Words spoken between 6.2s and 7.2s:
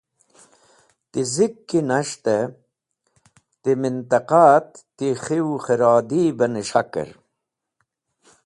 bẽ nẽs̃hkẽr.